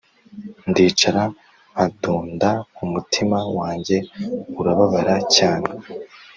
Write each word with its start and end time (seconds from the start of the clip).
ndicara 0.69 1.23
nkadoda- 1.71 2.51
umutima 2.83 3.37
wanjye 3.57 3.97
urababara 4.59 5.15
cyane- 5.35 5.69